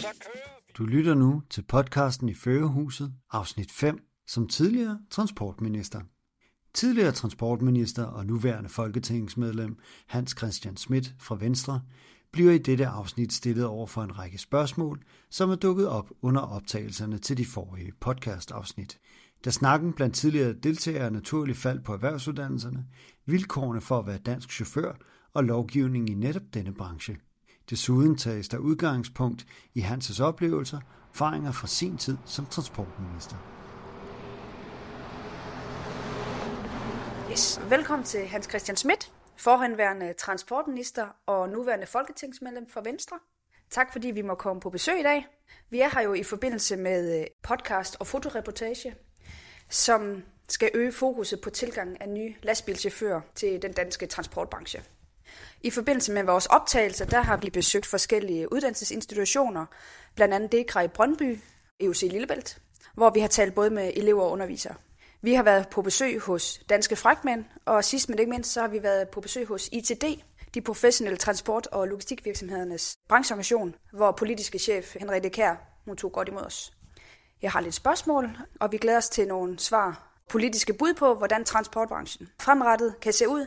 [0.00, 0.72] Så kører vi.
[0.78, 6.00] Du lytter nu til podcasten i Førehuset, afsnit 5, som tidligere transportminister.
[6.74, 11.82] Tidligere transportminister og nuværende folketingsmedlem Hans Christian Schmidt fra Venstre
[12.32, 16.40] bliver i dette afsnit stillet over for en række spørgsmål, som er dukket op under
[16.40, 18.98] optagelserne til de forrige podcast-afsnit.
[19.44, 22.86] Da snakken blandt tidligere deltagere naturligt faldt på erhvervsuddannelserne,
[23.26, 24.92] vilkårene for at være dansk chauffør
[25.34, 27.16] og lovgivningen i netop denne branche.
[27.70, 30.80] Desuden tages der udgangspunkt i Hanses oplevelser,
[31.12, 33.36] erfaringer fra sin tid som transportminister.
[37.30, 37.60] Yes.
[37.68, 43.18] Velkommen til Hans Christian Schmidt, forhenværende transportminister og nuværende folketingsmedlem for Venstre.
[43.70, 45.26] Tak fordi vi må komme på besøg i dag.
[45.70, 48.94] Vi er her jo i forbindelse med øh, podcast og fotoreportage,
[49.68, 54.82] som skal øge fokuset på tilgangen af nye lastbilchauffører til den danske transportbranche.
[55.62, 59.66] I forbindelse med vores optagelser, der har vi besøgt forskellige uddannelsesinstitutioner,
[60.14, 61.38] blandt andet DEKRA i Brøndby,
[61.80, 62.58] EUC Lillebælt,
[62.94, 64.74] hvor vi har talt både med elever og undervisere.
[65.22, 68.68] Vi har været på besøg hos Danske Fragtmænd, og sidst men ikke mindst, så har
[68.68, 70.04] vi været på besøg hos ITD,
[70.54, 76.42] de professionelle transport- og logistikvirksomhedernes brancheorganisation, hvor politiske chef Henriette Kær, hun tog godt imod
[76.42, 76.72] os.
[77.42, 81.44] Jeg har lidt spørgsmål, og vi glæder os til nogle svar, politiske bud på, hvordan
[81.44, 83.46] transportbranchen fremrettet kan se ud,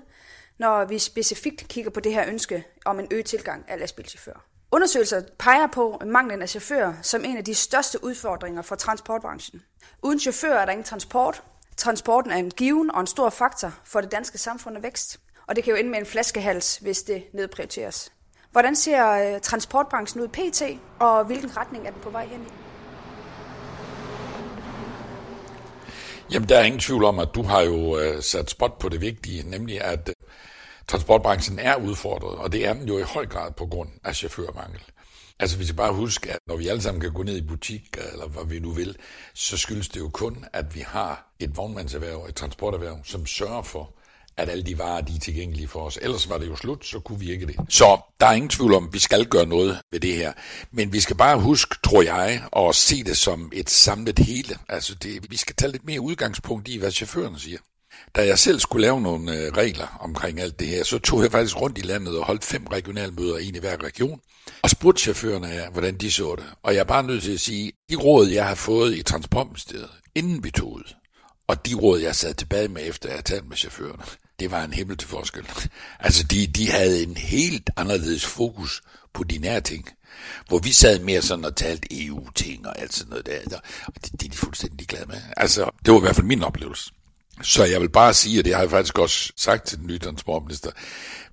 [0.57, 4.39] når vi specifikt kigger på det her ønske om en øget tilgang af lastbilchauffører.
[4.71, 9.61] Undersøgelser peger på manglen af chauffører som en af de største udfordringer for transportbranchen.
[10.01, 11.43] Uden chauffører er der ingen transport.
[11.77, 15.19] Transporten er en given og en stor faktor for det danske samfund og vækst.
[15.47, 18.11] Og det kan jo ende med en flaskehals, hvis det nedprioriteres.
[18.51, 20.61] Hvordan ser øh, transportbranchen ud pt,
[20.99, 22.51] og hvilken retning er den på vej hen i?
[26.33, 29.01] Jamen, der er ingen tvivl om, at du har jo øh, sat spot på det
[29.01, 30.12] vigtige, nemlig at
[30.87, 34.79] transportbranchen er udfordret, og det er den jo i høj grad på grund af chaufførmangel.
[35.39, 37.97] Altså, vi skal bare huske, at når vi alle sammen kan gå ned i butik,
[38.11, 38.97] eller hvad vi nu vil,
[39.33, 43.95] så skyldes det jo kun, at vi har et vognmandserhverv, et transporterhverv, som sørger for,
[44.37, 45.99] at alle de varer, de er tilgængelige for os.
[46.01, 47.55] Ellers var det jo slut, så kunne vi ikke det.
[47.69, 50.33] Så der er ingen tvivl om, at vi skal gøre noget ved det her.
[50.71, 54.57] Men vi skal bare huske, tror jeg, at se det som et samlet hele.
[54.69, 57.57] Altså, det, vi skal tage lidt mere udgangspunkt i, hvad chaufføren siger.
[58.15, 61.31] Da jeg selv skulle lave nogle øh, regler omkring alt det her, så tog jeg
[61.31, 64.19] faktisk rundt i landet og holdt fem regionalmøder, en i hver region,
[64.61, 66.45] og spurgte chaufførerne af, hvordan de så det.
[66.63, 69.89] Og jeg er bare nødt til at sige, de råd, jeg har fået i Transportministeriet,
[70.15, 70.93] inden vi tog ud,
[71.47, 74.03] og de råd, jeg sad tilbage med, efter jeg havde talt med chaufførerne,
[74.39, 75.47] det var en himmel til forskel.
[75.99, 78.81] Altså, de, de havde en helt anderledes fokus
[79.13, 79.89] på de nære ting.
[80.47, 83.59] Hvor vi sad mere sådan og talte EU-ting og alt sådan noget der.
[83.87, 85.21] Og det, det er de fuldstændig glade med.
[85.37, 86.91] Altså, det var i hvert fald min oplevelse.
[87.41, 89.99] Så jeg vil bare sige, og det har jeg faktisk også sagt til den nye
[89.99, 90.71] transportminister,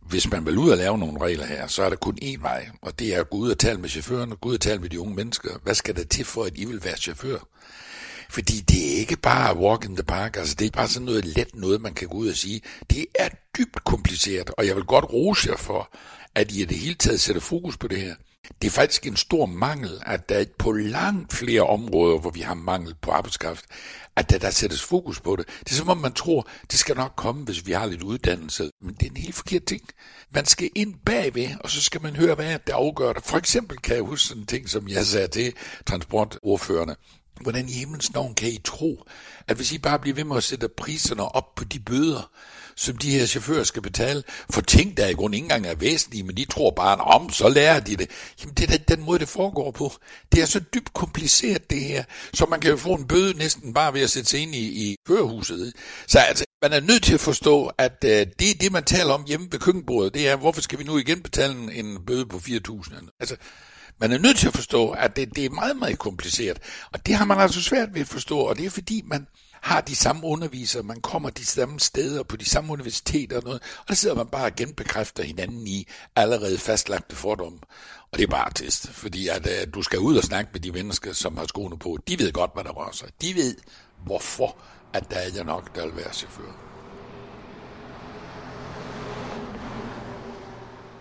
[0.01, 2.69] hvis man vil ud og lave nogle regler her, så er der kun én vej,
[2.83, 4.89] og det er at gå ud og tale med chaufførerne, gå ud og tale med
[4.89, 5.51] de unge mennesker.
[5.63, 7.39] Hvad skal der til for, at I vil være chauffør?
[8.31, 11.25] Fordi det er ikke bare walk in the park, altså det er bare sådan noget
[11.25, 12.61] let noget, man kan gå ud og sige.
[12.91, 13.29] Det er
[13.59, 15.91] dybt kompliceret, og jeg vil godt rose jer for,
[16.35, 18.15] at I i det hele taget sætter fokus på det her.
[18.63, 22.55] Det er faktisk en stor mangel, at der på langt flere områder, hvor vi har
[22.55, 23.65] mangel på arbejdskraft,
[24.21, 25.47] at der, der sættes fokus på det.
[25.61, 28.71] Det er som om man tror, det skal nok komme, hvis vi har lidt uddannelse.
[28.83, 29.83] Men det er en helt forkert ting.
[30.31, 33.25] Man skal ind bagved, og så skal man høre, hvad det afgør det.
[33.25, 35.53] For eksempel kan jeg huske sådan en ting, som jeg sagde til
[35.87, 36.97] transportordførende.
[37.41, 39.05] Hvordan i himlens navn kan I tro,
[39.49, 42.31] at hvis I bare bliver ved med at sætte priserne op på de bøder,
[42.81, 46.23] som de her chauffører skal betale, for ting, der i grund ikke engang er væsentlige,
[46.23, 48.11] men de tror bare, om, så lærer de det.
[48.41, 49.93] Jamen, det er den måde, det foregår på.
[50.33, 52.05] Det er så dybt kompliceret, det her,
[52.35, 54.91] så man kan jo få en bøde næsten bare ved at sætte sig ind i,
[54.91, 55.73] i førerhuset.
[56.07, 59.25] Så altså, man er nødt til at forstå, at uh, det, det, man taler om
[59.27, 62.37] hjemme ved køkkenbordet, det er, hvorfor skal vi nu igen betale en, en bøde på
[62.37, 63.17] 4.000?
[63.21, 63.37] Altså,
[64.01, 66.59] man er nødt til at forstå, at det, det er meget, meget kompliceret.
[66.93, 69.27] Og det har man altså svært ved at forstå, og det er fordi, man
[69.63, 73.63] har de samme undervisere, man kommer de samme steder på de samme universiteter og noget,
[73.79, 77.59] og der sidder man bare og genbekræfter hinanden i allerede fastlagte fordomme.
[78.13, 80.73] Og det er bare trist, fordi at, at du skal ud og snakke med de
[80.73, 81.99] mennesker, som har skoene på.
[82.09, 83.09] De ved godt, hvad der rører sig.
[83.23, 83.57] De ved,
[84.05, 84.57] hvorfor
[84.93, 86.71] at der er nok, der vil være chauffør.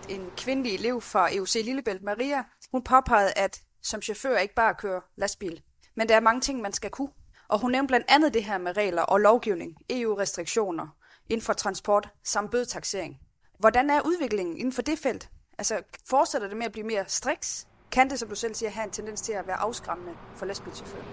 [0.08, 2.42] En kvindelig elev fra EUC Lillebælt, Maria,
[2.72, 5.60] hun påpegede, at som chauffør ikke bare kører lastbil,
[5.96, 7.08] men der er mange ting, man skal kunne.
[7.50, 10.96] Og hun nævnte blandt andet det her med regler og lovgivning, EU-restriktioner
[11.28, 13.18] inden for transport samt bødetaxering.
[13.58, 15.28] Hvordan er udviklingen inden for det felt?
[15.58, 17.66] Altså, fortsætter det med at blive mere striks?
[17.92, 21.04] Kan det, som du selv siger, have en tendens til at være afskræmmende for lastbilchauffører?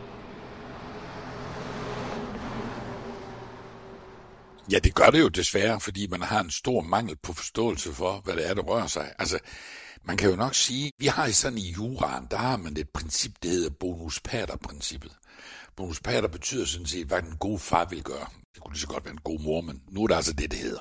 [4.71, 8.21] Ja, det gør det jo desværre, fordi man har en stor mangel på forståelse for,
[8.23, 9.13] hvad det er, der rører sig.
[9.19, 9.39] Altså,
[10.03, 13.31] man kan jo nok sige, vi har sådan i juraen, der har man et princip,
[13.43, 15.11] der hedder bonus pater-princippet.
[15.77, 18.27] Bonus pater betyder sådan set, hvad den gode far vil gøre.
[18.53, 20.51] Det kunne lige så godt være en god mor, men nu er det altså det,
[20.51, 20.79] det hedder.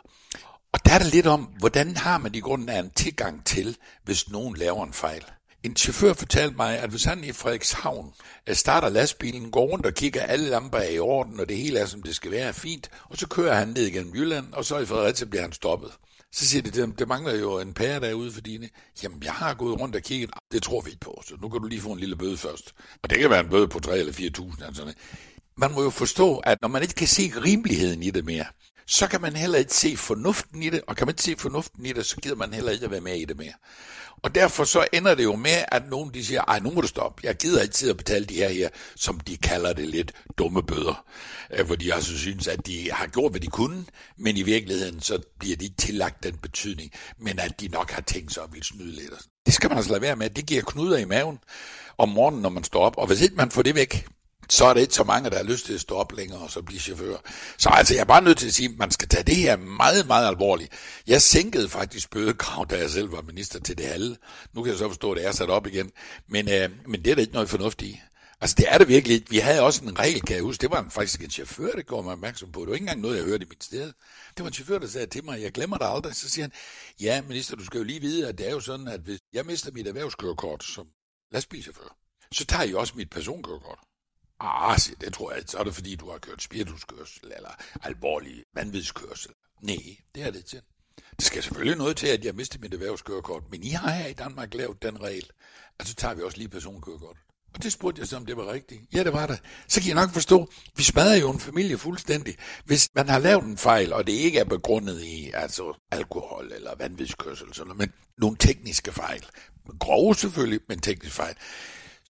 [0.73, 3.77] Og der er det lidt om, hvordan har man i grunden af en tilgang til,
[4.05, 5.25] hvis nogen laver en fejl.
[5.63, 8.13] En chauffør fortalte mig, at hvis han i Frederikshavn
[8.47, 11.79] øh, starter lastbilen, går rundt og kigger, alle lamper er i orden, og det hele
[11.79, 14.79] er, som det skal være, fint, og så kører han ned igennem Jylland, og så
[14.79, 15.91] i Fredericia bliver han stoppet.
[16.33, 18.69] Så siger de, det, det mangler jo en pære derude for dine.
[19.03, 20.31] Jamen, jeg har gået rundt og kigget.
[20.33, 22.37] Ah, det tror vi ikke på, så nu kan du lige få en lille bøde
[22.37, 22.73] først.
[23.03, 24.65] Og det kan være en bøde på 3 eller 4.000.
[24.65, 24.95] Altså.
[25.57, 28.45] Man må jo forstå, at når man ikke kan se rimeligheden i det mere,
[28.87, 31.87] så kan man heller ikke se fornuften i det, og kan man ikke se fornuften
[31.87, 33.53] i det, så gider man heller ikke at være med i det mere.
[34.23, 36.87] Og derfor så ender det jo med, at nogen de siger, ej, nu må du
[36.87, 37.21] stoppe.
[37.27, 40.63] Jeg gider ikke tid at betale de her her, som de kalder det lidt dumme
[40.63, 41.05] bøder.
[41.51, 43.85] Øh, hvor de altså synes, at de har gjort, hvad de kunne,
[44.17, 48.35] men i virkeligheden så bliver de tillagt den betydning, men at de nok har tænkt
[48.35, 49.13] sig at ville snyde lidt.
[49.47, 50.31] Det skal man altså lade være med.
[50.31, 51.39] Det giver knuder i maven
[51.99, 52.99] om morgenen, når man står op.
[52.99, 54.07] Og hvis ikke man får det væk,
[54.49, 56.51] så er det ikke så mange, der har lyst til at stå op længere og
[56.51, 57.17] så blive chauffør.
[57.59, 59.57] Så altså, jeg er bare nødt til at sige, at man skal tage det her
[59.57, 60.73] meget, meget alvorligt.
[61.07, 64.17] Jeg sænkede faktisk bødekrav, da jeg selv var minister til det halve.
[64.55, 65.91] Nu kan jeg så forstå, at det er sat op igen.
[66.29, 68.01] Men, øh, men det er der ikke noget fornuftigt i.
[68.41, 70.61] Altså, det er det virkelig Vi havde også en regel, kan jeg huske.
[70.61, 72.61] Det var faktisk en chauffør, der gjorde mig opmærksom på.
[72.61, 73.93] Det var ikke engang noget, jeg hørte i mit sted.
[74.37, 76.15] Det var en chauffør, der sagde til mig, jeg glemmer dig aldrig.
[76.15, 76.53] Så siger han,
[77.01, 79.47] ja, minister, du skal jo lige vide, at det er jo sådan, at hvis jeg
[79.47, 80.87] mister mit erhvervskørekort som
[81.33, 81.97] lastbilchauffør,
[82.33, 83.79] så tager I også mit personkørekort.
[84.41, 85.51] Ah, siger, det tror jeg ikke.
[85.51, 87.51] Så er det fordi, du har kørt spirituskørsel eller
[87.83, 89.31] alvorlig vanvidskørsel.
[89.63, 90.61] Nej, det er det til.
[91.17, 94.13] Det skal selvfølgelig noget til, at jeg mistede mit erhvervskørekort, men I har her i
[94.13, 95.31] Danmark lavet den regel,
[95.79, 97.17] at så tager vi også lige personkørekort.
[97.55, 98.81] Og det spurgte jeg så, om det var rigtigt.
[98.95, 99.41] Ja, det var det.
[99.69, 102.37] Så kan jeg nok forstå, vi smadrer jo en familie fuldstændig.
[102.65, 106.75] Hvis man har lavet en fejl, og det ikke er begrundet i altså alkohol eller
[106.79, 109.27] vanvidskørsel, sådan, men nogle tekniske fejl.
[109.81, 111.37] Grove selvfølgelig, men tekniske fejl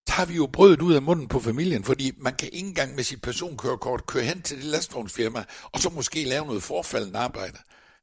[0.06, 3.04] tager vi jo brødet ud af munden på familien, fordi man kan ikke engang med
[3.04, 7.58] sit personkørekort køre hen til det lastvognsfirma, og så måske lave noget forfaldende arbejde,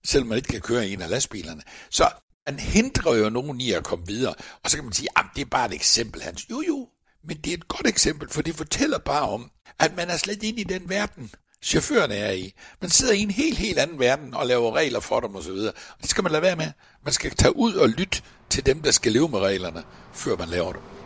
[0.06, 1.62] selvom man ikke kan køre i en af lastbilerne.
[1.90, 2.10] Så
[2.48, 4.34] man hindrer jo nogen i at komme videre,
[4.64, 6.50] og så kan man sige, at det er bare et eksempel, Hans.
[6.50, 6.88] Jo, jo,
[7.24, 10.44] men det er et godt eksempel, for det fortæller bare om, at man er slet
[10.44, 11.32] ind i den verden,
[11.62, 12.54] chaufførerne er i.
[12.82, 15.52] Man sidder i en helt, helt anden verden og laver regler for dem osv.
[15.52, 16.72] Og det skal man lade være med.
[17.04, 19.84] Man skal tage ud og lytte til dem, der skal leve med reglerne,
[20.14, 21.01] før man laver dem.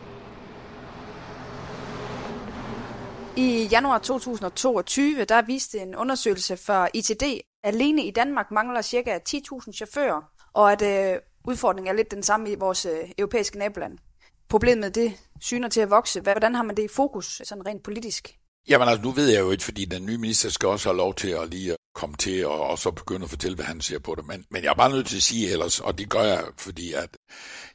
[3.37, 7.23] I januar 2022, der viste en undersøgelse fra ITD,
[7.63, 9.19] alene i Danmark mangler ca.
[9.29, 10.21] 10.000 chauffører,
[10.53, 13.97] og at øh, udfordringen er lidt den samme i vores øh, europæiske naboland.
[14.49, 16.21] Problemet det syner til at vokse.
[16.21, 18.37] Hvordan har man det i fokus, sådan rent politisk?
[18.67, 21.15] Jamen altså, nu ved jeg jo ikke, fordi den nye minister skal også have lov
[21.15, 24.15] til at lige komme til og, og så begynde at fortælle, hvad han ser på
[24.15, 24.25] det.
[24.27, 26.93] Men, men jeg er bare nødt til at sige ellers, og det gør jeg, fordi
[26.93, 27.17] at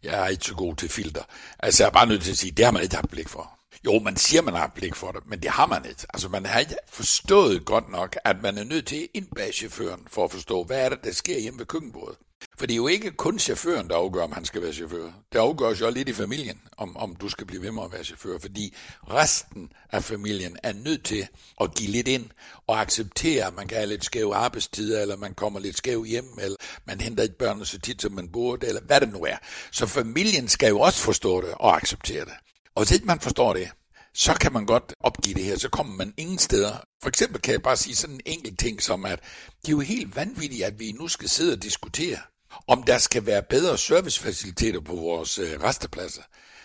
[0.03, 1.23] jeg er ikke så god til filter.
[1.59, 3.60] Altså, jeg er bare nødt til at sige, det har man ikke haft blik for.
[3.85, 6.07] Jo, man siger, man har blik for det, men det har man ikke.
[6.15, 10.01] Altså, man har ikke forstået godt nok, at man er nødt til at indbage chaufføren
[10.07, 12.17] for at forstå, hvad er det, der sker hjemme ved køkkenbordet.
[12.59, 15.11] For det er jo ikke kun chaufføren, der afgør, om han skal være chauffør.
[15.33, 18.05] Det afgøres jo lidt i familien, om, om du skal blive ved med at være
[18.05, 18.75] chauffør, fordi
[19.11, 21.29] resten af familien er nødt til
[21.61, 22.31] at give lidt ind
[22.67, 26.39] og acceptere, at man kan have lidt skæve arbejdstider, eller man kommer lidt skæv hjem,
[26.41, 29.37] eller man henter ikke børnene så tit, som man burde, eller hvad det nu er.
[29.73, 32.35] Så familien skal jo også forstå det og acceptere det.
[32.81, 33.71] Og hvis ikke man forstår det,
[34.15, 36.77] så kan man godt opgive det her, så kommer man ingen steder.
[37.03, 39.21] For eksempel kan jeg bare sige sådan en enkelt ting som, at
[39.63, 42.19] det er jo helt vanvittigt, at vi nu skal sidde og diskutere,
[42.67, 46.23] om der skal være bedre servicefaciliteter på vores øh, restepladser.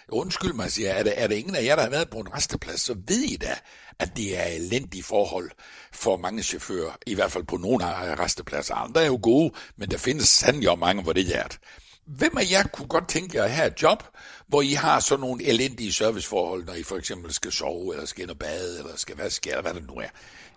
[0.10, 2.20] Undskyld mig, siger jeg, er det, er det ingen af jer, der har været på
[2.20, 3.56] en resteplads, så ved I da,
[4.00, 5.52] at det er elendige forhold
[5.94, 8.76] for mange chauffører, i hvert fald på nogle af restepladser.
[8.76, 11.60] Andre er jo gode, men der findes sandelig mange, hvor det er hjertet.
[12.06, 14.04] Hvem af jer kunne godt tænke jer at have et job,
[14.48, 18.24] hvor I har sådan nogle elendige serviceforhold, når I for eksempel skal sove, eller skal
[18.24, 20.08] ind og bade, eller skal være skære, hvad det nu er?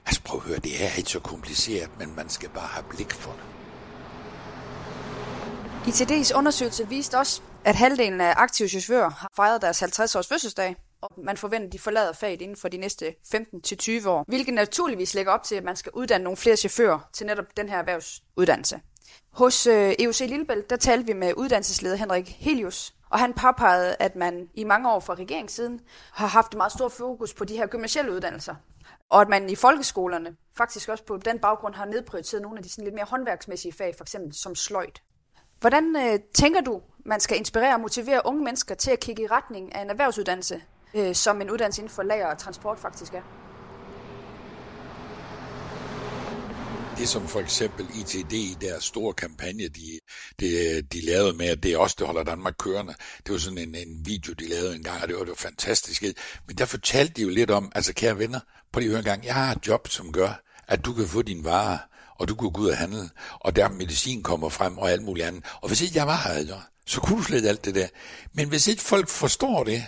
[0.07, 3.13] Altså prøv at høre, det er ikke så kompliceret, men man skal bare have blik
[3.13, 3.41] for det.
[5.93, 11.11] ITD's undersøgelse viste også, at halvdelen af aktive chauffører har fejret deres 50-års fødselsdag, og
[11.25, 15.33] man forventer, at de forlader faget inden for de næste 15-20 år, hvilket naturligvis lægger
[15.33, 18.81] op til, at man skal uddanne nogle flere chauffører til netop den her erhvervsuddannelse.
[19.31, 24.17] Hos øh, EUC Lillebælt, der talte vi med uddannelsesleder Henrik Helius, og han påpegede, at
[24.17, 25.81] man i mange år fra regeringssiden
[26.13, 28.55] har haft meget stor fokus på de her gymnasielle uddannelser.
[29.11, 32.71] Og at man i folkeskolerne faktisk også på den baggrund har nedprioriteret nogle af de
[32.71, 35.03] sådan lidt mere håndværksmæssige fag, for eksempel som sløjt.
[35.61, 39.27] Hvordan øh, tænker du, man skal inspirere og motivere unge mennesker til at kigge i
[39.27, 40.63] retning af en erhvervsuddannelse,
[40.95, 43.23] øh, som en uddannelse inden for lager og transport faktisk er?
[46.99, 50.01] Det som for eksempel ITD i deres store kampagne, de,
[50.41, 52.95] de, de lavede med, at det er os, der holder Danmark kørende.
[53.27, 55.35] Det var sådan en, en video, de lavede en gang, og det var, det var
[55.35, 56.03] fantastisk.
[56.47, 58.41] Men der fortalte de jo lidt om, altså kære venner,
[58.73, 61.45] på lige en gang, jeg har et job, som gør, at du kan få dine
[61.45, 61.79] varer,
[62.19, 65.27] og du kan gå ud og handle, og der medicin kommer frem, og alt muligt
[65.27, 65.45] andet.
[65.61, 67.89] Og hvis ikke jeg var her, så kunne du slet alt det der.
[68.33, 69.85] Men hvis ikke folk forstår det,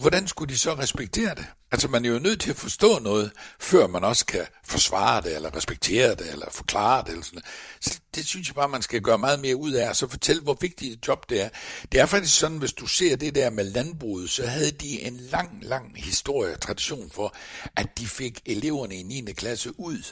[0.00, 1.46] hvordan skulle de så respektere det?
[1.72, 5.36] Altså man er jo nødt til at forstå noget, før man også kan forsvare det,
[5.36, 7.10] eller respektere det, eller forklare det.
[7.10, 7.42] Eller sådan
[7.80, 10.42] Så det synes jeg bare, man skal gøre meget mere ud af, og så fortælle,
[10.42, 11.48] hvor vigtigt et job det er.
[11.92, 15.16] Det er faktisk sådan, hvis du ser det der med landbruget, så havde de en
[15.16, 17.34] lang, lang historie og tradition for,
[17.76, 19.32] at de fik eleverne i 9.
[19.32, 20.02] klasse ud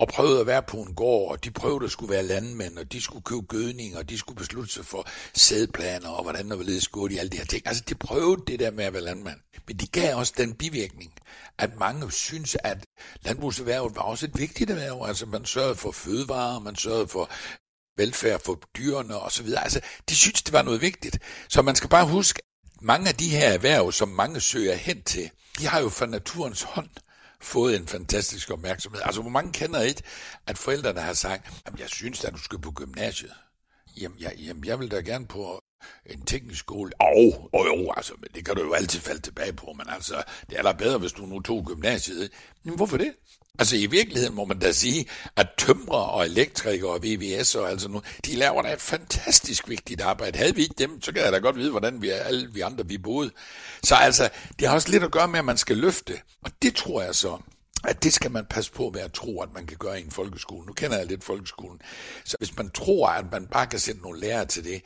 [0.00, 2.92] og prøvede at være på en gård, og de prøvede at skulle være landmænd, og
[2.92, 6.80] de skulle købe gødning, og de skulle beslutte sig for sædplaner, og hvordan der ville
[6.80, 7.62] skulle de alle de her ting.
[7.66, 9.40] Altså, de prøvede det der med at være landmand.
[9.66, 11.12] Men de gav også den bivirkning,
[11.58, 12.86] at mange synes, at
[13.22, 15.02] landbrugserhvervet var også et vigtigt erhverv.
[15.06, 17.30] Altså, man sørgede for fødevarer, man sørgede for
[17.96, 19.62] velfærd for dyrene og så videre.
[19.62, 21.18] Altså, de synes, det var noget vigtigt.
[21.48, 22.42] Så man skal bare huske,
[22.80, 26.62] mange af de her erhverv, som mange søger hen til, de har jo fra naturens
[26.62, 26.88] hånd
[27.40, 29.00] fået en fantastisk opmærksomhed.
[29.04, 30.02] Altså, hvor mange kender ikke,
[30.46, 33.32] at forældrene har sagt, at jeg synes at du skal på gymnasiet.
[33.96, 35.62] Jamen, jeg, jamen, jeg vil da gerne på
[36.06, 36.92] en teknisk skole.
[37.00, 40.22] Og, og jo, altså, men det kan du jo altid falde tilbage på, men altså,
[40.50, 42.30] det er da bedre, hvis du nu tog gymnasiet.
[42.64, 43.12] Men hvorfor det?
[43.58, 47.88] Altså i virkeligheden må man da sige, at tømrer og elektrikere og VVS og altså
[47.88, 50.38] nu, de laver da et fantastisk vigtigt arbejde.
[50.38, 52.60] Havde vi ikke dem, så kan jeg da godt vide, hvordan vi er, alle vi
[52.60, 53.30] andre vi boede.
[53.82, 54.28] Så altså,
[54.58, 56.12] det har også lidt at gøre med, at man skal løfte.
[56.44, 57.38] Og det tror jeg så,
[57.84, 60.10] at det skal man passe på med at tro, at man kan gøre i en
[60.10, 60.66] folkeskole.
[60.66, 61.80] Nu kender jeg lidt folkeskolen.
[62.24, 64.82] Så hvis man tror, at man bare kan sætte nogle lærere til det,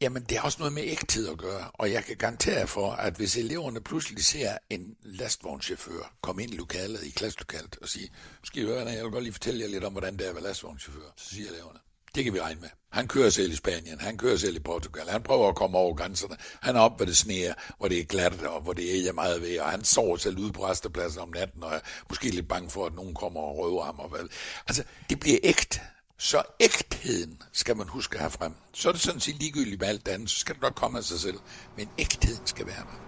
[0.00, 3.14] Jamen, det har også noget med ægthed at gøre, og jeg kan garantere for, at
[3.14, 8.10] hvis eleverne pludselig ser en lastvognschauffør komme ind i lokalet, i klasselokalet, og sige,
[8.44, 10.34] skal I høre, jeg vil godt lige fortælle jer lidt om, hvordan det er at
[10.34, 11.78] være lastvognschauffør, så siger eleverne,
[12.16, 12.68] det kan vi regne med.
[12.92, 15.94] Han kører selv i Spanien, han kører selv i Portugal, han prøver at komme over
[15.94, 19.12] grænserne, han er op, hvor det sneer, hvor det er glat, og hvor det er
[19.12, 22.48] meget ved, og han sover selv ude på restepladsen om natten, og er måske lidt
[22.48, 23.98] bange for, at nogen kommer og røver ham.
[23.98, 24.28] Og hvad.
[24.68, 25.80] Altså, det bliver ægte.
[26.18, 28.52] Så ægtheden skal man huske at have frem.
[28.72, 31.04] Så er det sådan set ligegyldigt med alt andet, så skal det nok komme af
[31.04, 31.38] sig selv.
[31.76, 33.00] Men ægtheden skal være der.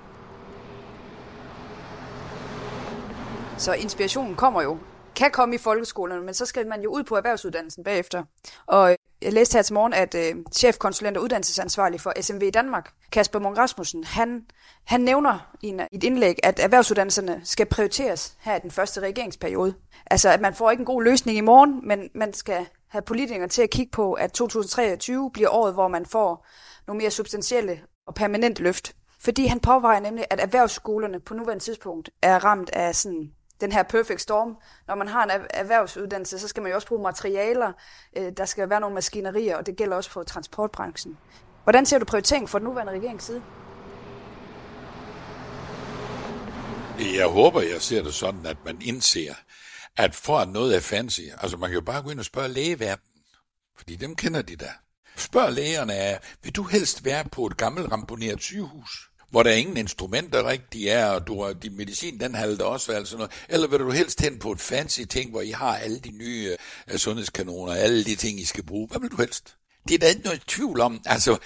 [3.59, 4.79] Så inspirationen kommer jo,
[5.19, 8.23] kan komme i folkeskolerne, men så skal man jo ud på erhvervsuddannelsen bagefter.
[8.67, 12.51] Og øh, jeg læste her til morgen, at øh, chefkonsulent og uddannelsesansvarlig for SMV i
[12.51, 14.45] Danmark, Kasper Munk Rasmussen, han,
[14.85, 19.01] han nævner i, en, i et indlæg, at erhvervsuddannelserne skal prioriteres her i den første
[19.01, 19.75] regeringsperiode.
[20.11, 23.49] Altså, at man får ikke en god løsning i morgen, men man skal have politikere
[23.49, 26.47] til at kigge på, at 2023 bliver året, hvor man får
[26.87, 28.95] nogle mere substantielle og permanente løft.
[29.21, 33.83] Fordi han påvejer nemlig, at erhvervsskolerne på nuværende tidspunkt er ramt af sådan den her
[33.83, 34.57] perfect storm.
[34.87, 37.73] Når man har en erhvervsuddannelse, så skal man jo også bruge materialer,
[38.17, 41.19] øh, der skal være nogle maskinerier, og det gælder også for transportbranchen.
[41.65, 43.43] Hvordan ser du prioritering for den nuværende regerings side?
[46.99, 49.35] Jeg håber, jeg ser det sådan, at man indser,
[49.97, 52.49] at for at noget er fancy, altså man kan jo bare gå ind og spørge
[52.49, 53.23] lægeverdenen,
[53.77, 54.71] fordi dem kender de da.
[55.17, 60.49] Spørg lægerne vil du helst være på et gammelt ramponeret sygehus, hvor der ingen instrumenter
[60.49, 63.33] rigtig er, og du har, din medicin, den halter også, altså noget.
[63.49, 66.57] Eller vil du helst hen på et fancy ting, hvor I har alle de nye
[66.93, 68.89] uh, sundhedskanoner, alle de ting, I skal bruge.
[68.89, 69.55] Hvad vil du helst?
[69.89, 71.01] Det er der ikke noget tvivl om.
[71.07, 71.39] Altså,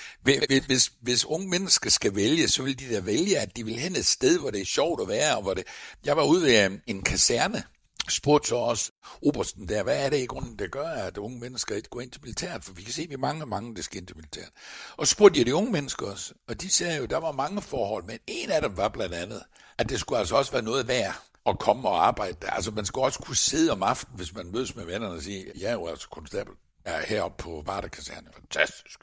[0.66, 3.96] hvis, hvis unge mennesker skal vælge, så vil de da vælge, at de vil hen
[3.96, 5.36] et sted, hvor det er sjovt at være.
[5.36, 5.64] Og hvor det...
[6.04, 7.62] Jeg var ude ved øh, en kaserne,
[8.08, 8.92] spurgte så også
[9.22, 12.10] obersten der, hvad er det i grunden, der gør, at unge mennesker ikke går ind
[12.10, 12.64] til militæret?
[12.64, 14.50] For vi kan se, at vi mange, mange, der skal ind til militæret.
[14.96, 17.62] Og spurgte jeg de unge mennesker også, og de sagde jo, at der var mange
[17.62, 19.42] forhold, men en af dem var blandt andet,
[19.78, 21.14] at det skulle altså også være noget værd
[21.46, 22.50] at komme og arbejde der.
[22.50, 25.52] Altså man skulle også kunne sidde om aftenen, hvis man mødes med vennerne og sige,
[25.58, 26.54] jeg er jo altså konstabel
[26.84, 28.28] er heroppe på Vardekaserne.
[28.34, 29.00] Fantastisk.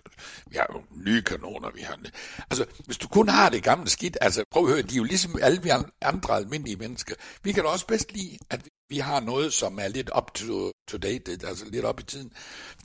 [0.48, 1.72] Vi har jo nye kanoner.
[1.76, 2.00] Vi har...
[2.50, 5.04] Altså, hvis du kun har det gamle skidt, altså prøv at høre, de er jo
[5.04, 5.70] ligesom alle vi
[6.02, 7.16] andre almindelige mennesker.
[7.44, 10.72] Vi kan da også bedst lide, at vi har noget, som er lidt up to,
[10.88, 12.34] to date, altså lidt op i tiden.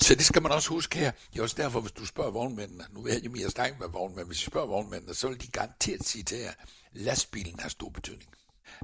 [0.00, 1.10] Så det skal man også huske her.
[1.32, 4.26] Det er også derfor, hvis du spørger vognmændene, nu ved jeg mere snakke med vognmændene,
[4.26, 6.52] hvis du spørger vognmændene, så vil de garanteret sige til jer,
[6.92, 8.30] lastbilen har stor betydning.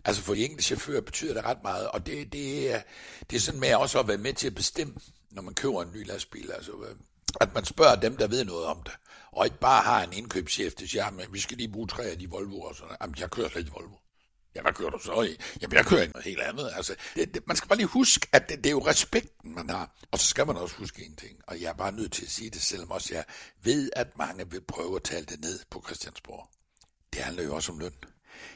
[0.04, 2.82] Altså for de enkelte chauffører betyder det ret meget, og det, det, er,
[3.30, 4.94] det er sådan med også at være med til at bestemme,
[5.30, 6.52] når man køber en ny lastbil.
[6.52, 6.72] Altså,
[7.40, 8.92] at man spørger dem, der ved noget om det,
[9.32, 12.18] og ikke bare har en indkøbschef, der siger, at vi skal lige bruge tre af
[12.18, 13.96] de Volvo, og sådan Jamen, jeg kører slet ikke Volvo.
[14.54, 15.36] Ja, hvad kører du så i?
[15.62, 16.70] Jamen, jeg kører i noget helt andet.
[16.76, 19.70] Altså, det, det, man skal bare lige huske, at det, det er jo respekten, man
[19.70, 19.96] har.
[20.10, 22.30] Og så skal man også huske en ting, og jeg er bare nødt til at
[22.30, 23.24] sige det, selvom også jeg
[23.62, 26.48] ved, at mange vil prøve at tale det ned på Christiansborg.
[27.12, 27.94] Det handler jo også om løn.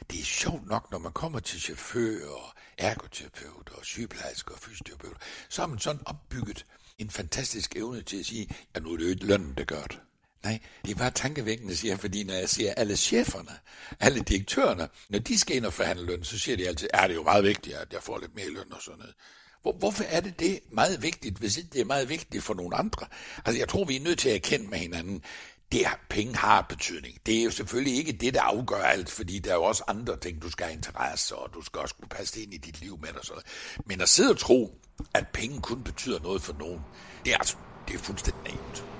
[0.09, 5.67] det er sjovt nok, når man kommer til chauffører, ergoterapeuter, sygeplejersker og fysioterapeuter, så har
[5.67, 6.65] man sådan opbygget
[6.97, 9.83] en fantastisk evne til at sige, ja nu er det jo ikke lønnen, der gør
[9.83, 9.99] det.
[10.45, 13.51] Nej, det er bare tankevækkende, siger jeg, fordi når jeg ser alle cheferne,
[13.99, 17.11] alle direktørerne, når de skal ind og forhandle løn, så siger de altid, ja, det
[17.11, 19.13] er jo meget vigtigt, at jeg får lidt mere løn og sådan noget.
[19.61, 22.75] Hvor, hvorfor er det det meget vigtigt, hvis ikke det er meget vigtigt for nogle
[22.75, 23.07] andre?
[23.45, 25.23] Altså, jeg tror, vi er nødt til at erkende med hinanden,
[25.71, 27.17] det penge har betydning.
[27.25, 30.19] Det er jo selvfølgelig ikke det, der afgør alt, fordi der er jo også andre
[30.19, 32.99] ting, du skal have interesse, og du skal også kunne passe ind i dit liv
[33.01, 33.43] med og sådan
[33.85, 34.81] Men at sidde og tro,
[35.13, 36.81] at penge kun betyder noget for nogen,
[37.25, 37.55] det er altså
[37.87, 38.94] det er fuldstændig naivt.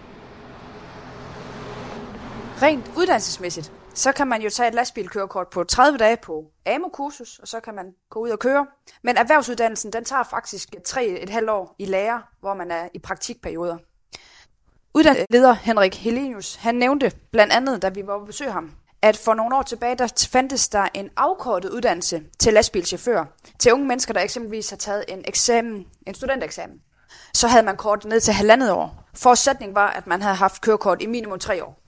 [2.61, 7.47] Rent uddannelsesmæssigt, så kan man jo tage et lastbilkørekort på 30 dage på AMO-kursus, og
[7.47, 8.67] så kan man gå ud og køre.
[9.03, 13.77] Men erhvervsuddannelsen, den tager faktisk 3,5 år i lære, hvor man er i praktikperioder.
[14.93, 18.71] Uddannelsesleder Henrik Helenius, han nævnte blandt andet, da vi var på besøg ham,
[19.01, 23.25] at for nogle år tilbage, der fandtes der en afkortet uddannelse til lastbilchauffør,
[23.59, 26.81] til unge mennesker, der eksempelvis har taget en eksamen, en studenteksamen.
[27.33, 29.03] Så havde man kort ned til halvandet år.
[29.13, 31.84] Forudsætningen var, at man havde haft kørekort i minimum tre år.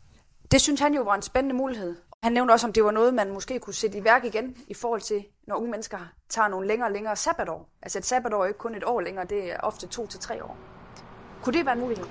[0.52, 1.96] Det synes han jo var en spændende mulighed.
[2.24, 4.74] Han nævnte også, om det var noget, man måske kunne sætte i værk igen i
[4.74, 5.98] forhold til, når unge mennesker
[6.30, 7.70] tager nogle længere og længere sabbatår.
[7.82, 10.44] Altså et sabbatår er ikke kun et år længere, det er ofte to til tre
[10.44, 10.58] år.
[11.44, 12.06] Kunne det være en mulighed?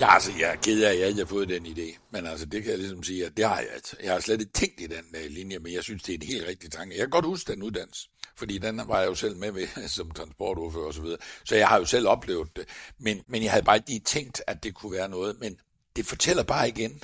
[0.00, 1.98] Ja, altså, jeg er ked af, at jeg ikke har fået den idé.
[2.10, 3.68] Men altså, det kan jeg ligesom sige, at det har jeg.
[3.74, 3.96] Altså.
[4.02, 6.26] Jeg har slet ikke tænkt i den uh, linje, men jeg synes, det er en
[6.26, 6.94] helt rigtig tanke.
[6.94, 10.10] Jeg kan godt huske den uddannelse, fordi den var jeg jo selv med ved som
[10.10, 11.18] transportordfører og så videre.
[11.44, 12.68] Så jeg har jo selv oplevet det.
[12.98, 15.40] Men, men jeg havde bare lige tænkt, at det kunne være noget.
[15.40, 15.56] Men
[15.96, 17.02] det fortæller bare igen,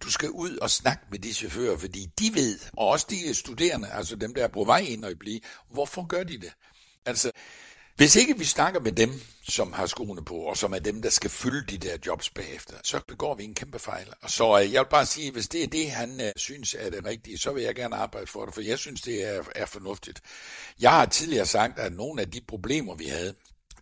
[0.00, 3.88] du skal ud og snakke med de chauffører, fordi de ved, og også de studerende,
[3.90, 5.40] altså dem, der er på vej ind og blive,
[5.70, 6.52] hvorfor gør de det?
[7.06, 7.30] Altså,
[7.96, 9.10] hvis ikke vi snakker med dem,
[9.48, 12.74] som har skoene på, og som er dem, der skal fylde de der jobs bagefter,
[12.84, 14.06] så begår vi en kæmpe fejl.
[14.22, 16.90] Og så øh, jeg vil bare sige, hvis det er det, han øh, synes er
[16.90, 19.66] det rigtige, så vil jeg gerne arbejde for det, for jeg synes, det er, er
[19.66, 20.20] fornuftigt.
[20.80, 23.34] Jeg har tidligere sagt, at nogle af de problemer, vi havde,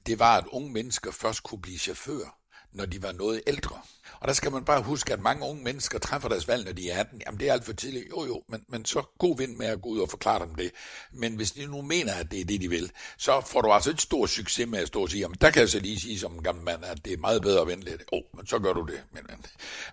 [0.07, 2.41] det var, at unge mennesker først kunne blive chauffør,
[2.72, 3.80] når de var noget ældre.
[4.20, 6.90] Og der skal man bare huske, at mange unge mennesker træffer deres valg, når de
[6.90, 7.22] er 18.
[7.26, 8.04] Jamen, det er alt for tidligt.
[8.11, 10.70] Jo, jo, men, men så god vind med at gå ud og forklare dem det.
[11.12, 13.90] Men hvis de nu mener, at det er det, de vil, så får du altså
[13.90, 16.18] et stor succes med at stå og sige, jamen, der kan jeg så lige sige
[16.18, 18.02] som en gammel mand, at det er meget bedre at vente lidt.
[18.12, 19.02] Åh, oh, men så gør du det.
[19.12, 19.46] Men, men.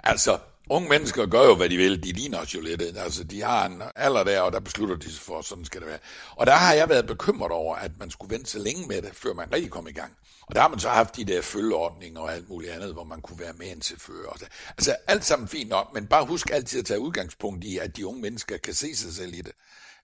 [0.03, 0.39] Altså,
[0.71, 2.03] Unge mennesker gør jo, hvad de vil.
[2.03, 2.81] De ligner os jo lidt.
[2.81, 5.89] Altså, de har en alder der, og der beslutter de sig for, sådan skal det
[5.89, 5.99] være.
[6.35, 9.15] Og der har jeg været bekymret over, at man skulle vente så længe med det,
[9.15, 10.13] før man rigtig kom i gang.
[10.41, 13.21] Og der har man så haft de der følgeordninger og alt muligt andet, hvor man
[13.21, 14.37] kunne være med en chauffør.
[14.77, 18.07] Altså, alt sammen fint nok, men bare husk altid at tage udgangspunkt i, at de
[18.07, 19.51] unge mennesker kan se sig selv i det.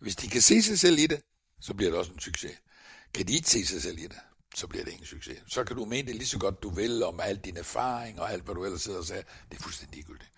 [0.02, 1.22] Hvis de kan se sig selv i det,
[1.62, 2.52] så bliver det også en succes.
[3.14, 4.18] Kan de ikke se sig selv i det,
[4.56, 5.38] så bliver det ingen succes.
[5.48, 8.32] Så kan du mene det lige så godt du vil om al din erfaring og
[8.32, 9.22] alt, hvad du ellers sidder og siger.
[9.52, 10.32] Det er fuldstændig ligegyldigt.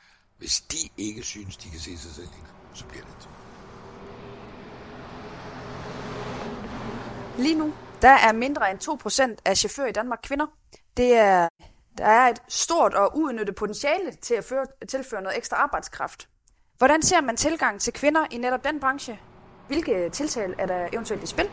[0.48, 3.30] Hvis de ikke synes, de kan se sig selv i så bliver det.
[7.38, 8.80] Lige nu, der er mindre end
[9.36, 10.46] 2% af chauffører i Danmark kvinder.
[10.98, 11.48] Det er,
[11.98, 16.30] der er et stort og uudnyttet potentiale til at føre, tilføre noget ekstra arbejdskraft.
[16.78, 19.20] Hvordan ser man tilgang til kvinder i netop den branche?
[19.68, 21.50] Hvilke tiltag er der eventuelt i spil?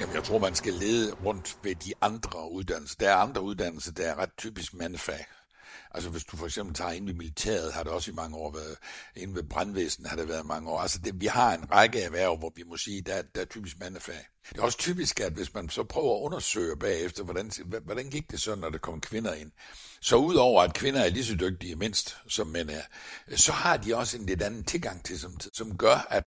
[0.00, 2.96] Jamen, jeg tror, man skal lede rundt ved de andre uddannelser.
[3.00, 5.26] Der er andre uddannelser, der er ret typisk mandefag.
[5.94, 8.52] Altså hvis du for eksempel tager ind i militæret, har det også i mange år
[8.52, 8.76] været,
[9.16, 10.80] ind ved brandvæsen har det været mange år.
[10.80, 13.80] Altså det, vi har en række erhverv, hvor vi må sige, der, der er typisk
[13.80, 14.26] mandefag.
[14.48, 17.50] Det er også typisk, at hvis man så prøver at undersøge bagefter, hvordan,
[17.84, 19.52] hvordan gik det så, når der kom kvinder ind,
[20.00, 22.82] så udover at kvinder er lige så dygtige mindst, som mænd er,
[23.36, 26.24] så har de også en lidt anden tilgang til, som, som gør, at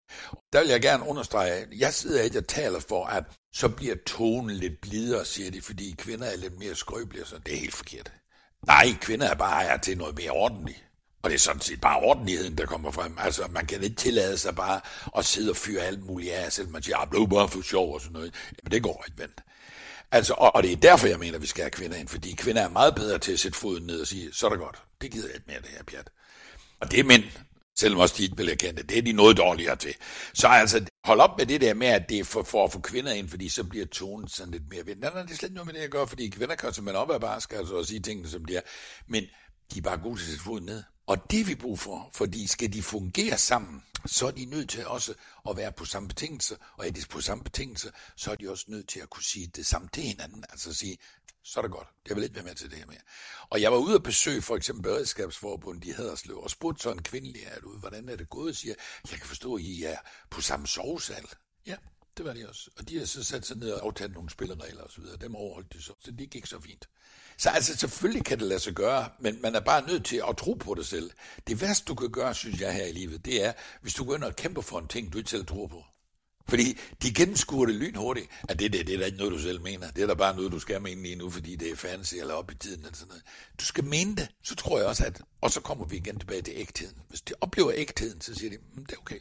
[0.54, 4.56] der vil jeg gerne understrege, jeg sidder ikke og taler for, at så bliver tonen
[4.56, 8.12] lidt blidere, siger de, fordi kvinder er lidt mere skrøbelige, så det er helt forkert.
[8.66, 10.84] Nej, kvinder er bare her til noget mere ordentligt.
[11.24, 13.18] Og det er sådan set bare ordentligheden, der kommer frem.
[13.20, 14.82] Altså, man kan ikke tillade sig bare
[15.18, 17.94] at sidde og fyre alt muligt af, selvom man siger, at blev bare for sjov
[17.94, 18.34] og sådan noget.
[18.64, 19.42] Men det går ikke, vent.
[20.12, 22.32] Altså, og, og, det er derfor, jeg mener, at vi skal have kvinder ind, fordi
[22.32, 24.84] kvinder er meget bedre til at sætte foden ned og sige, så er det godt.
[25.02, 26.10] Det gider jeg ikke mere, det her pjat.
[26.80, 27.24] Og det er mænd,
[27.80, 28.90] selvom også de ikke vil erkende det.
[28.90, 29.96] Det er de noget dårligere til.
[30.34, 32.80] Så altså, hold op med det der med, at det er for, for at få
[32.80, 35.00] kvinder ind, fordi så bliver tonen sådan lidt mere vind.
[35.00, 37.02] Nej, nej, det er slet ikke noget med det, jeg gør, fordi kvinder kan simpelthen
[37.02, 38.62] op ad barsk, altså, og sige tingene, som de er.
[39.08, 39.24] Men
[39.74, 40.84] de er bare gode til at sætte foden ned.
[41.08, 44.88] Og det vi brug for, fordi skal de fungere sammen, så er de nødt til
[44.88, 45.14] også
[45.50, 48.66] at være på samme betingelse, og er de på samme betingelse, så er de også
[48.68, 50.98] nødt til at kunne sige det samme til hinanden, altså sige,
[51.44, 51.88] så er det godt.
[52.08, 53.00] Jeg vil ikke være med til det her mere.
[53.50, 57.04] Og jeg var ude og besøge for eksempel Beredskabsforbundet i Haderslev, og spurgte så en
[57.04, 58.76] kvindelig her ud, hvordan er det gået, siger,
[59.12, 59.98] jeg kan forstå, at I er
[60.30, 61.26] på samme sovesal.
[61.66, 61.76] Ja,
[62.18, 62.70] det var de også.
[62.78, 65.18] Og de har så sat sig ned og aftalt nogle spilleregler og så videre.
[65.18, 66.90] Dem overholdt de så, så det gik så fint.
[67.38, 70.38] Så altså, selvfølgelig kan det lade sig gøre, men man er bare nødt til at
[70.38, 71.12] tro på det selv.
[71.48, 74.16] Det værste, du kan gøre, synes jeg her i livet, det er, hvis du går
[74.16, 75.84] ind og kæmper for en ting, du ikke selv tror på.
[76.50, 79.62] Fordi de gennemskuer det lynhurtigt, at det, det, det er da ikke noget, du selv
[79.62, 79.92] mener.
[79.92, 82.34] Det er da bare noget, du skal mene lige nu, fordi det er fancy eller
[82.34, 82.80] op i tiden.
[82.80, 83.24] Eller sådan noget.
[83.60, 85.22] Du skal mene det, så tror jeg også, at...
[85.42, 86.98] Og så kommer vi igen tilbage til ægtheden.
[87.10, 89.20] Hvis de oplever ægtheden, så siger de, mm, det er okay.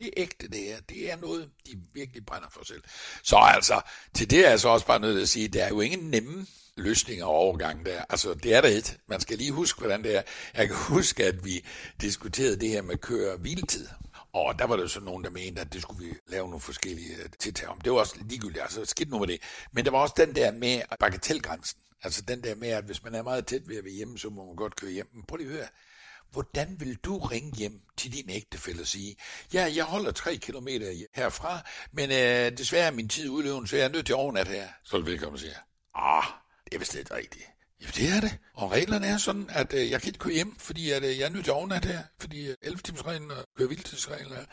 [0.00, 0.80] Det er ægte, det her.
[0.80, 2.82] Det er noget, de virkelig brænder for selv.
[3.22, 3.80] Så altså,
[4.14, 6.10] til det er jeg så også bare nødt til at sige, der er jo ingen
[6.10, 8.04] nemme løsninger og overgang der.
[8.08, 8.98] Altså, det er der et.
[9.06, 10.22] Man skal lige huske, hvordan det er.
[10.54, 11.64] Jeg kan huske, at vi
[12.00, 13.88] diskuterede det her med køre hviletid.
[14.32, 17.14] Og der var der så nogen, der mente, at det skulle vi lave nogle forskellige
[17.16, 17.80] øh, tiltag om.
[17.80, 19.42] Det var også ligegyldigt, altså skidt nu med det.
[19.72, 21.80] Men der var også den der med bagatelgrænsen.
[22.02, 24.28] Altså den der med, at hvis man er meget tæt ved at være hjemme, så
[24.30, 25.08] må man godt køre hjem.
[25.14, 25.66] Men prøv lige at høre.
[26.32, 29.16] Hvordan vil du ringe hjem til din ægtefælle og sige,
[29.52, 31.60] ja, jeg holder tre kilometer herfra,
[31.92, 34.68] men øh, desværre er min tid udløven, så jeg er nødt til overnat her.
[34.84, 35.54] Så vil velkommen sige,
[35.94, 36.24] ah,
[36.64, 37.44] det er vist ikke rigtigt.
[37.80, 38.38] Ja, det er det.
[38.54, 41.24] Og reglerne er sådan, at øh, jeg kan ikke køre hjem, fordi at, øh, jeg
[41.24, 44.44] er nødt til at her, fordi øh, 11 timers reglen og køre vildtidsreglen er.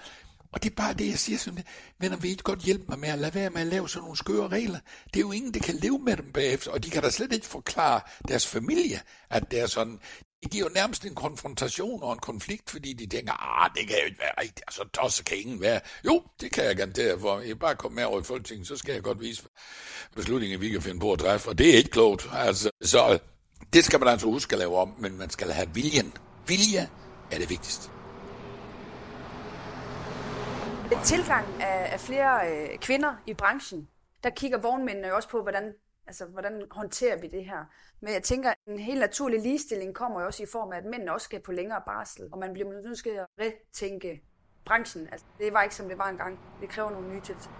[0.51, 1.63] Og det er bare det, jeg siger sådan,
[1.99, 4.01] venner, vil I ikke godt hjælpe mig med at lade være med at lave sådan
[4.03, 4.79] nogle skøre regler?
[5.05, 7.33] Det er jo ingen, der kan leve med dem bagefter, og de kan da slet
[7.33, 9.99] ikke forklare deres familie, at det er sådan.
[10.43, 13.97] Det giver jo nærmest en konfrontation og en konflikt, fordi de tænker, ah, det kan
[13.99, 15.79] jo ikke være rigtigt, altså tosset kan ingen være.
[16.05, 17.39] Jo, det kan jeg garantere for.
[17.39, 19.43] Jeg bare komme med over i Folketinget, så skal jeg godt vise
[20.15, 22.29] beslutningen, vi kan finde på at træffe, og det er ikke klogt.
[22.33, 23.19] Altså, så
[23.73, 26.13] det skal man altså huske at lave om, men man skal have viljen.
[26.47, 26.89] Vilje
[27.31, 27.96] er det vigtigste.
[31.06, 33.88] Tilgang af, af flere øh, kvinder i branchen,
[34.23, 35.73] der kigger vognmændene jo også på, hvordan
[36.08, 37.65] Altså, hvordan håndterer vi det her?
[38.02, 41.13] Men jeg tænker, en helt naturlig ligestilling kommer jo også i form af, at mændene
[41.13, 44.21] også skal på længere barsel, og man bliver nødt til at retænke
[44.65, 45.08] branchen.
[45.12, 46.39] Altså, det var ikke, som det var engang.
[46.62, 47.52] Det kræver nogle nye tiltag.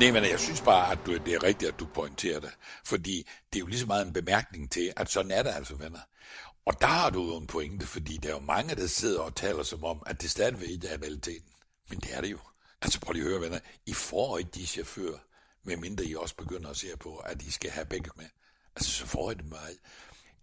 [0.00, 2.58] Nej, men jeg synes bare, at du, det er rigtigt, at du pointerer det.
[2.84, 5.74] Fordi det er jo lige så meget en bemærkning til, at sådan er det altså,
[5.74, 5.98] venner.
[6.66, 9.34] Og der har du jo en pointe, fordi der er jo mange, der sidder og
[9.34, 11.52] taler som om, at det stadigvæk ikke er realiteten.
[11.90, 12.38] Men det er det jo.
[12.82, 13.58] Altså prøv lige at høre, venner.
[13.86, 15.18] I får ikke de chauffører,
[15.64, 18.26] medmindre I også begynder at se på, at I skal have begge med.
[18.76, 19.78] Altså så får I det meget.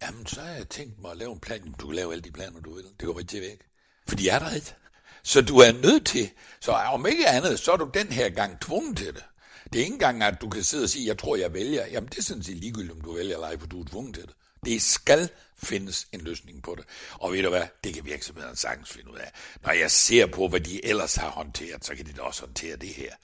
[0.02, 1.58] Jamen, så har jeg tænkt mig at lave en plan.
[1.58, 2.84] Jamen, du kan lave alle de planer, du vil.
[2.84, 3.60] Det går ikke til væk.
[4.08, 4.74] For de er der ikke.
[5.22, 6.30] Så du er nødt til,
[6.60, 9.24] så om ikke andet, så er du den her gang tvunget til det.
[9.72, 11.86] Det er ikke engang, at du kan sidde og sige, jeg tror, jeg vælger.
[11.86, 14.14] Jamen, det er sådan set ligegyldigt, om du vælger eller ej, for du er tvunget
[14.14, 14.34] til det.
[14.64, 15.28] Det skal
[15.62, 16.84] findes en løsning på det.
[17.12, 19.32] Og ved du hvad, det kan virksomhederne sagtens finde ud af.
[19.62, 22.76] Når jeg ser på, hvad de ellers har håndteret, så kan de da også håndtere
[22.76, 23.14] det her.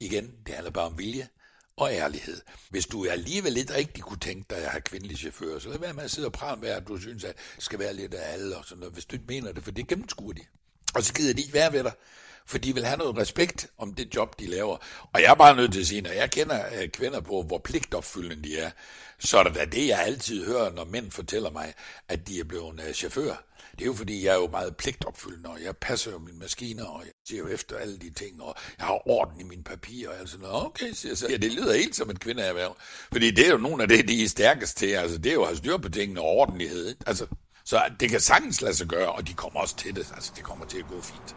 [0.00, 1.28] Igen, det handler bare om vilje
[1.76, 2.40] og ærlighed.
[2.70, 5.92] Hvis du alligevel lidt rigtig kunne tænke dig at have kvindelige chauffører, så lad være
[5.92, 8.32] med at sidde og prale med, at du synes, at det skal være lidt af
[8.32, 10.40] alle og sådan noget, hvis du ikke mener det, for det gennemskuer de.
[10.94, 11.92] Og så gider de ikke være ved dig
[12.48, 14.76] for de vil have noget respekt om det job, de laver.
[15.12, 17.58] Og jeg er bare nødt til at sige, når jeg kender øh, kvinder på, hvor
[17.58, 18.70] pligtopfyldende de er,
[19.18, 21.74] så er det da det, jeg altid hører, når mænd fortæller mig,
[22.08, 23.44] at de er blevet øh, chauffør.
[23.72, 26.84] Det er jo fordi, jeg er jo meget pligtopfyldende, og jeg passer jo mine maskiner,
[26.84, 30.10] og jeg ser jo efter alle de ting, og jeg har orden i mine papirer,
[30.10, 30.66] og alt sådan noget.
[30.66, 31.26] Okay, siger så.
[31.30, 32.76] Ja, det lyder helt som et kvindeerhverv.
[33.12, 34.86] Fordi det er jo nogle af det, de er stærkest til.
[34.86, 36.88] Altså, det er jo at have styr på tingene og ordentlighed.
[36.88, 37.00] Ikke?
[37.06, 37.26] Altså,
[37.64, 40.12] så det kan sagtens lade sig gøre, og de kommer også til det.
[40.14, 41.36] Altså, det kommer til at gå fint.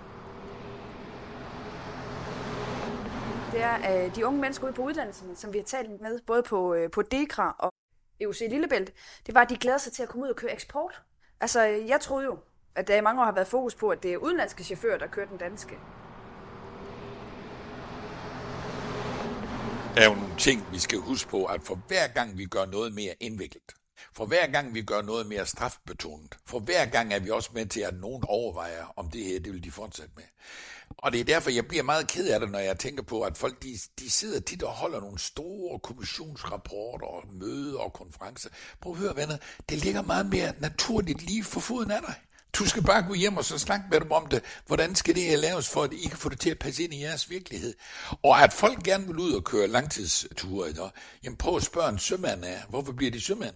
[3.51, 6.43] Det er øh, de unge mennesker ude på uddannelserne, som vi har talt med, både
[6.43, 7.73] på, øh, på DEKRA og
[8.21, 8.93] EUC Lillebælt,
[9.25, 11.01] det var, at de glæder sig til at komme ud og køre eksport.
[11.41, 12.37] Altså, jeg troede jo,
[12.75, 15.07] at der i mange år har været fokus på, at det er udenlandske chauffører, der
[15.07, 15.75] kører den danske.
[19.95, 22.65] Der er jo nogle ting, vi skal huske på, at for hver gang vi gør
[22.65, 23.63] noget mere indviklet,
[24.13, 27.65] for hver gang vi gør noget mere strafbetonet, for hver gang er vi også med
[27.65, 30.23] til, at nogen overvejer, om det her, det vil de fortsætte med.
[30.97, 33.37] Og det er derfor, jeg bliver meget ked af det, når jeg tænker på, at
[33.37, 38.49] folk de, de sidder tit og holder nogle store kommissionsrapporter og møder og konferencer.
[38.81, 39.37] Prøv at høre, venner,
[39.69, 42.15] det ligger meget mere naturligt lige for foden af dig.
[42.53, 44.43] Du skal bare gå hjem og så snakke med dem om det.
[44.67, 46.93] Hvordan skal det her laves, for at I kan få det til at passe ind
[46.93, 47.73] i jeres virkelighed?
[48.23, 50.73] Og at folk gerne vil ud og køre langtidsture i
[51.23, 53.55] jamen prøv at spørge en sømand af, hvorfor bliver de sømand?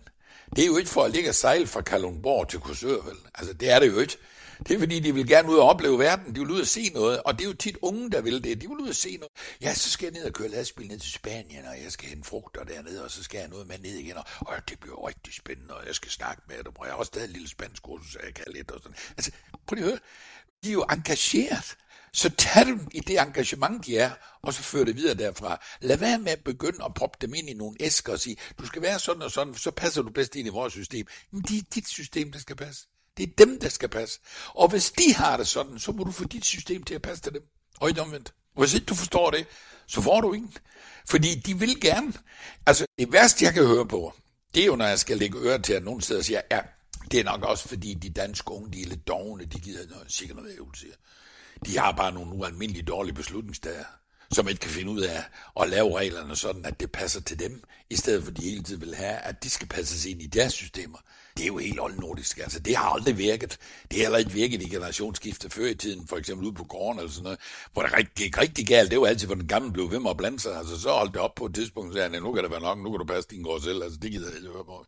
[0.56, 3.18] Det er jo ikke for at ligge og sejle fra Kalundborg til Korsør, vel?
[3.36, 4.18] Altså, det er det jo ikke.
[4.60, 6.36] Det er fordi, de vil gerne ud og opleve verden.
[6.36, 7.24] De vil ud og se noget.
[7.24, 8.62] Og det er jo tit unge, der vil det.
[8.62, 9.32] De vil ud og se noget.
[9.62, 12.28] Ja, så skal jeg ned og køre lastbil ned til Spanien, og jeg skal hente
[12.28, 14.18] frugter dernede, og så skal jeg noget med ned igen.
[14.18, 16.74] Og, og det bliver rigtig spændende, og jeg skal snakke med dem.
[16.76, 18.98] Og jeg har også stadig et lille spansk kursus, så jeg kan lidt og sådan.
[19.18, 19.32] Altså,
[19.68, 20.00] prøv lige at høre.
[20.64, 21.78] De er jo engageret.
[22.14, 25.64] Så tag dem i det engagement, de er, og så før det videre derfra.
[25.82, 28.66] Lad være med at begynde at proppe dem ind i nogle æsker og sige, du
[28.66, 31.08] skal være sådan og sådan, så passer du bedst ind i vores system.
[31.32, 32.88] Men det er dit system, der skal passe.
[33.18, 34.20] Det er dem, der skal passe.
[34.48, 37.24] Og hvis de har det sådan, så må du få dit system til at passe
[37.24, 37.42] til dem.
[37.80, 38.34] Og ikke omvendt.
[38.56, 39.48] Og hvis ikke du forstår det,
[39.88, 40.54] så får du ingen.
[41.10, 42.14] Fordi de vil gerne.
[42.66, 44.14] Altså, det værste, jeg kan høre på,
[44.56, 46.60] det er jo, når jeg skal lægge øre til, at nogen steder siger, ja,
[47.12, 50.12] det er nok også, fordi de danske unge, de er lidt dogne, de gider noget,
[50.12, 50.94] sikkert noget, jeg siger.
[51.66, 53.86] De har bare nogle ualmindelige dårlige beslutningsdager
[54.32, 55.24] som ikke kan finde ud af
[55.62, 58.82] at lave reglerne sådan, at det passer til dem, i stedet for de hele tiden
[58.82, 60.98] vil have, at de skal passes ind i deres systemer.
[61.38, 62.38] Det er jo helt oldnordisk.
[62.38, 63.58] Altså, det har aldrig virket.
[63.92, 67.00] Det har heller ikke virket i generationsskifte før i tiden, for eksempel ude på gården
[67.00, 67.40] eller sådan noget,
[67.74, 68.92] hvor det gik rigtig galt.
[68.92, 70.58] Det var altid, hvor den gamle blev ved med at blande sig.
[70.58, 72.78] Altså, så holdt det op på et tidspunkt, og sagde, nu kan det være nok,
[72.78, 73.84] nu kan du passe din gård selv.
[73.84, 74.86] Altså, det gider jeg ikke høre på.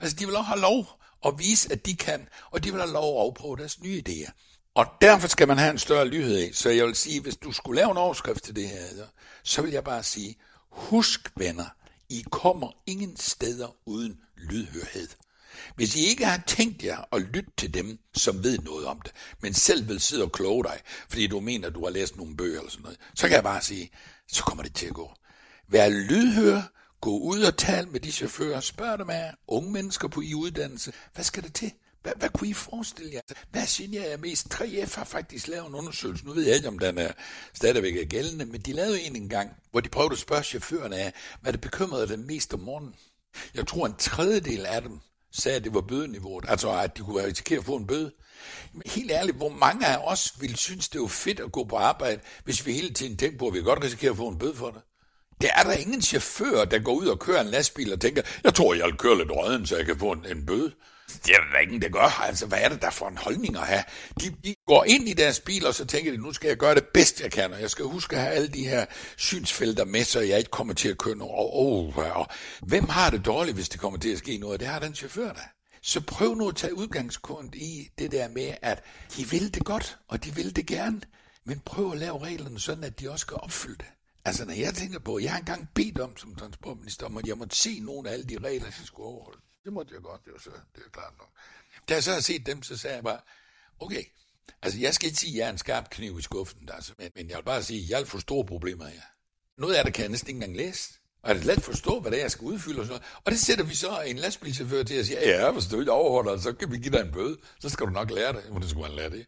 [0.00, 0.86] Altså, de vil også have lov
[1.26, 4.30] at vise, at de kan, og de vil have lov at afprøve deres nye idéer.
[4.76, 6.52] Og derfor skal man have en større lyhed i.
[6.52, 9.06] Så jeg vil sige, hvis du skulle lave en overskrift til det her,
[9.42, 10.36] så vil jeg bare sige,
[10.70, 11.64] husk venner,
[12.08, 15.08] I kommer ingen steder uden lydhørhed.
[15.76, 19.12] Hvis I ikke har tænkt jer at lytte til dem, som ved noget om det,
[19.40, 22.36] men selv vil sidde og kloge dig, fordi du mener, at du har læst nogle
[22.36, 23.90] bøger eller sådan noget, så kan jeg bare sige,
[24.28, 25.14] så kommer det til at gå.
[25.68, 26.62] Vær lydhør,
[27.00, 30.92] gå ud og tal med de chauffører, spørg dem af unge mennesker på i uddannelse,
[31.14, 31.72] hvad skal det til?
[32.06, 33.20] Hvad, hvad kunne I forestille jer?
[33.20, 34.54] Altså, hvad generer jeg er mest?
[34.54, 36.26] 3F har faktisk lavet en undersøgelse.
[36.26, 37.12] Nu ved jeg ikke, om den er
[37.54, 41.12] stadigvæk er gældende, men de lavede en engang, hvor de prøvede at spørge chaufførerne af,
[41.40, 42.94] hvad det bekymrede dem mest om morgenen.
[43.54, 45.00] Jeg tror, en tredjedel af dem
[45.32, 46.44] sagde, at det var bødeniveauet.
[46.48, 48.12] Altså, at de kunne risikere at få en bøde.
[48.72, 51.76] Men helt ærligt, hvor mange af os ville synes, det var fedt at gå på
[51.76, 54.54] arbejde, hvis vi hele tiden tænkte på, at vi godt risikerer at få en bøde
[54.54, 54.80] for det?
[55.40, 58.54] Det er der ingen chauffør, der går ud og kører en lastbil og tænker, jeg
[58.54, 60.72] tror, jeg vil køre lidt røden, så jeg kan få en, en bøde.
[61.08, 62.22] Det er der ingen, der gør.
[62.22, 63.84] Altså, hvad er det der for en holdning at have?
[64.20, 66.74] De, de går ind i deres bil, og så tænker de, nu skal jeg gøre
[66.74, 70.04] det bedst, jeg kan, og jeg skal huske at have alle de her synsfelter med,
[70.04, 71.34] så jeg ikke kommer til at køre noget.
[71.34, 72.26] Og, oh, og,
[72.62, 74.60] hvem har det dårligt, hvis det kommer til at ske noget?
[74.60, 75.48] Det har den chauffør der.
[75.82, 78.84] Så prøv nu at tage udgangspunkt i det der med, at
[79.16, 81.00] de vil det godt, og de vil det gerne,
[81.44, 83.86] men prøv at lave reglerne sådan, at de også skal opfylde det.
[84.24, 87.38] Altså, når jeg tænker på, jeg har engang bedt om som transportminister, om at jeg
[87.38, 89.40] måtte se nogle af alle de regler, jeg skulle overholde.
[89.66, 91.28] Det måtte jeg godt, det var så, det er klart nok.
[91.88, 93.20] Da jeg så har set dem, så sagde jeg bare,
[93.80, 94.04] okay,
[94.62, 97.10] altså jeg skal ikke sige, at jeg er en skarp kniv i skuffen, altså, men,
[97.14, 99.00] men jeg vil bare sige, at jeg har for store problemer her.
[99.58, 100.94] Noget af det kan jeg næsten ikke engang læse.
[101.22, 103.22] Og det let forstå, hvad det er, jeg skal udfylde og sådan noget.
[103.24, 106.40] Og det sætter vi så en lastbilchauffør til at sige, ja, hvis du ikke overholder
[106.40, 107.36] så kan vi give dig en bøde.
[107.60, 108.42] Så skal du nok lære det.
[108.42, 109.26] Hvordan skulle man lære det?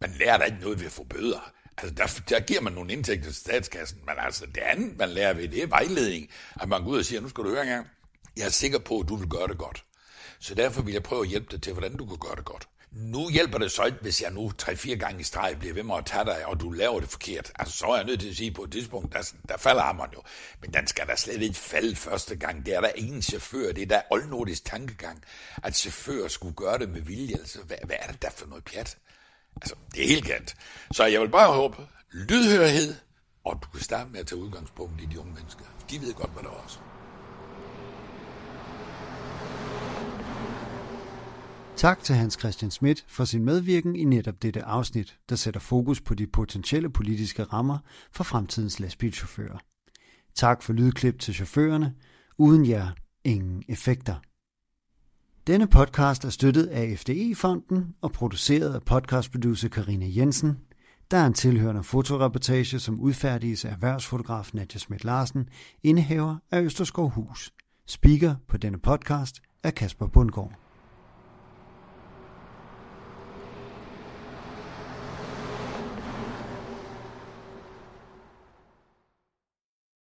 [0.00, 1.52] Man lærer da ikke noget ved at få bøder.
[1.78, 5.34] Altså, der, der giver man nogle indtægter til statskassen, men altså, det andet, man lærer
[5.34, 6.30] ved, det er vejledning.
[6.60, 7.86] At man går ud og siger, nu skal du høre engang,
[8.38, 9.84] jeg er sikker på, at du vil gøre det godt.
[10.40, 12.68] Så derfor vil jeg prøve at hjælpe dig til, hvordan du kan gøre det godt.
[12.90, 15.94] Nu hjælper det så ikke, hvis jeg nu tre-fire gange i streg bliver ved med
[15.96, 17.52] at tage dig, og du laver det forkert.
[17.54, 20.10] Altså, så er jeg nødt til at sige, på et tidspunkt, der, der falder hammeren
[20.14, 20.22] jo.
[20.60, 22.66] Men den skal da slet ikke falde første gang.
[22.66, 23.72] Det er der ingen chauffør.
[23.72, 25.24] Det er der oldnordisk tankegang,
[25.62, 27.34] at chauffører skulle gøre det med vilje.
[27.34, 28.98] Altså, hvad, hvad er det der for noget pjat?
[29.56, 30.56] Altså, det er helt galt.
[30.92, 31.76] Så jeg vil bare håbe,
[32.12, 32.94] lydhørhed,
[33.44, 35.64] og du kan starte med at tage udgangspunkt i de unge mennesker.
[35.90, 36.78] De ved godt, hvad der er også.
[41.78, 46.00] Tak til Hans Christian Schmidt for sin medvirken i netop dette afsnit, der sætter fokus
[46.00, 47.78] på de potentielle politiske rammer
[48.12, 49.58] for fremtidens lastbilchauffører.
[50.34, 51.94] Tak for lydklip til chaufførerne.
[52.38, 52.88] Uden jer,
[53.24, 54.14] ingen effekter.
[55.46, 60.58] Denne podcast er støttet af FDE-fonden og produceret af podcastproducer Karina Jensen.
[61.10, 65.48] Der er en tilhørende fotoreportage, som udfærdiges af erhvervsfotograf Nadja Schmidt Larsen,
[65.82, 67.52] indehaver af Østerskov Hus.
[67.86, 70.67] Speaker på denne podcast er Kasper Bundgaard.